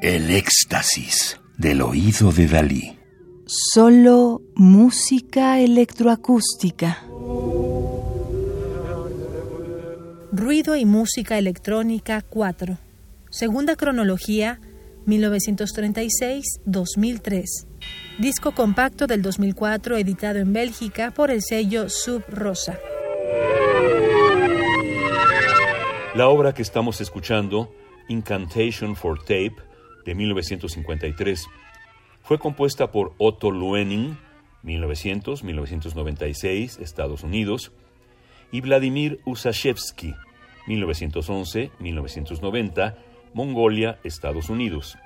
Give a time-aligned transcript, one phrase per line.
[0.00, 2.96] El éxtasis del oído de Dalí.
[3.46, 7.02] Solo música electroacústica.
[10.30, 12.78] Ruido y música electrónica 4.
[13.28, 14.60] Segunda cronología
[15.08, 17.66] 1936-2003.
[18.20, 22.78] Disco compacto del 2004 editado en Bélgica por el sello Sub Rosa.
[26.14, 27.74] La obra que estamos escuchando,
[28.08, 29.56] Incantation for Tape,
[30.04, 31.48] de 1953,
[32.22, 34.16] fue compuesta por Otto Luening,
[34.64, 37.72] 1900-1996, Estados Unidos,
[38.50, 40.14] y Vladimir Usashevsky,
[40.66, 42.96] 1911-1990,
[43.34, 44.98] Mongolia, Estados Unidos.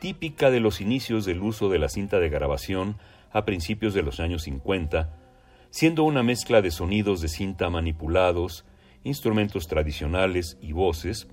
[0.00, 2.98] Típica de los inicios del uso de la cinta de grabación
[3.32, 5.12] a principios de los años 50,
[5.70, 8.64] siendo una mezcla de sonidos de cinta manipulados,
[9.04, 11.28] instrumentos tradicionales y voces,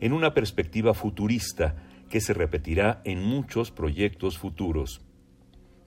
[0.00, 1.74] en una perspectiva futurista
[2.08, 5.00] que se repetirá en muchos proyectos futuros,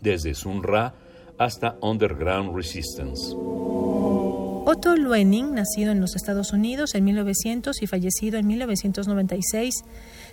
[0.02, 0.94] desde Sun Ra
[1.38, 3.33] hasta Underground Resistance.
[4.69, 9.75] Otto Luening, nacido en los Estados Unidos en 1900 y fallecido en 1996,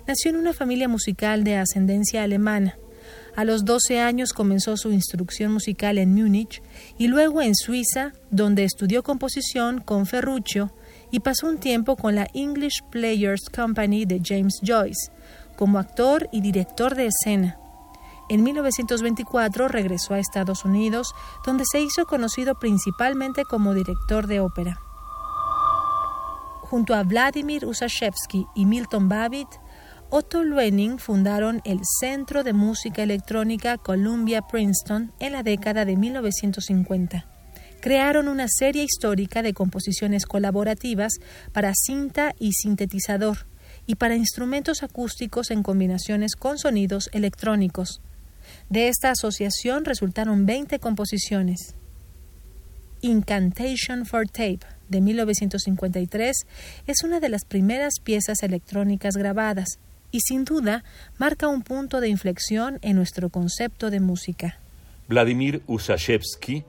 [0.05, 2.77] nació en una familia musical de ascendencia alemana.
[3.35, 6.61] A los 12 años comenzó su instrucción musical en Múnich
[6.97, 10.73] y luego en Suiza, donde estudió composición con Ferruccio
[11.15, 15.13] y pasó un tiempo con la English Players Company de James Joyce,
[15.55, 17.57] como actor y director de escena.
[18.27, 24.77] En 1924 regresó a Estados Unidos, donde se hizo conocido principalmente como director de ópera.
[26.63, 29.47] Junto a Vladimir Usashevsky y Milton Babbitt,
[30.09, 37.34] Otto Luening fundaron el Centro de Música Electrónica Columbia Princeton en la década de 1950.
[37.85, 41.19] Crearon una serie histórica de composiciones colaborativas
[41.53, 43.45] para cinta y sintetizador
[43.85, 48.01] y para instrumentos acústicos en combinaciones con sonidos electrónicos.
[48.71, 51.75] De esta asociación resultaron 20 composiciones.
[53.01, 56.35] Incantation for Tape de 1953
[56.87, 59.77] es una de las primeras piezas electrónicas grabadas
[60.09, 60.83] y sin duda
[61.19, 64.57] marca un punto de inflexión en nuestro concepto de música.
[65.07, 66.65] Vladimir Usashevsky,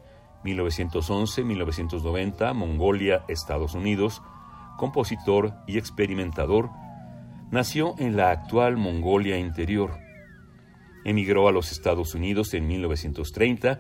[0.47, 4.23] 1911-1990, Mongolia, Estados Unidos,
[4.79, 6.71] compositor y experimentador,
[7.51, 10.07] nació en la actual Mongolia Interior
[11.07, 13.79] Emigró a los Estados Unidos en 1930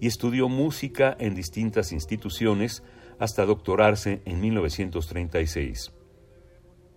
[0.00, 2.82] y estudió música en distintas instituciones
[3.20, 5.92] hasta doctorarse en 1936.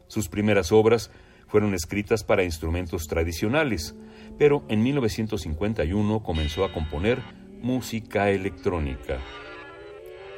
[0.08, 1.12] Sus primeras obras
[1.46, 3.94] fueron escritas para instrumentos tradicionales,
[4.40, 7.22] pero en 1951 comenzó a componer
[7.62, 9.18] música electrónica.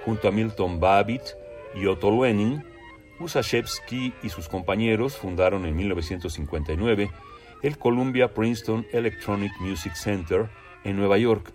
[0.06, 1.22] Junto a Milton Babbitt
[1.76, 2.64] y Otto Luening,
[3.20, 7.12] Usashevsky y sus compañeros fundaron en 1959
[7.62, 10.50] el Columbia Princeton Electronic Music Center
[10.84, 11.52] en Nueva York,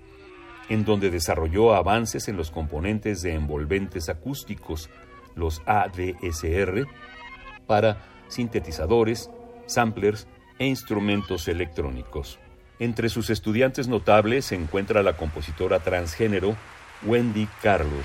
[0.69, 4.91] en donde desarrolló avances en los componentes de envolventes acústicos,
[5.35, 6.87] los ADSR,
[7.67, 9.31] para sintetizadores,
[9.67, 10.27] samplers
[10.59, 12.39] e instrumentos electrónicos.
[12.85, 16.55] Entre sus estudiantes notables se encuentra la compositora transgénero
[17.07, 18.05] Wendy Carlos.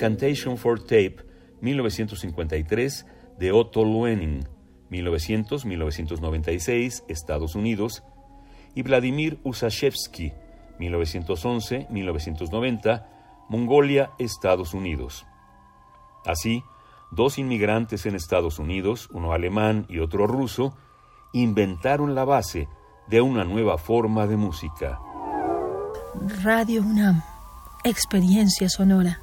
[0.00, 1.16] Incantation for Tape,
[1.60, 3.04] 1953,
[3.38, 4.48] de Otto Luening,
[4.90, 8.02] 1900-1996, Estados Unidos,
[8.74, 10.32] y Vladimir Usashevsky,
[10.78, 13.08] 1911-1990,
[13.50, 15.26] Mongolia, Estados Unidos.
[16.24, 16.62] Así,
[17.10, 20.78] dos inmigrantes en Estados Unidos, uno alemán y otro ruso,
[21.34, 22.68] inventaron la base
[23.06, 24.98] de una nueva forma de música.
[26.42, 27.22] Radio UNAM,
[27.84, 29.20] experiencia sonora.